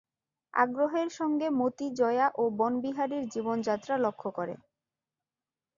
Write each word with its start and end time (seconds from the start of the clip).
আগ্রহের 0.53 1.09
সঙ্গে 1.11 1.47
মতি 1.59 1.87
জয়া 1.95 2.27
ও 2.35 2.43
বনবিহারীর 2.59 3.23
জীবনযাত্রা 3.33 3.95
লক্ষ 3.97 4.23
করে। 4.29 4.55